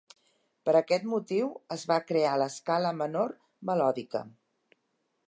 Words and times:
Per 0.69 0.73
aquest 0.79 1.05
motiu 1.11 1.51
es 1.75 1.83
va 1.93 1.99
crear 2.13 2.33
l'escala 2.43 2.97
menor 3.03 3.37
melòdica. 3.71 4.23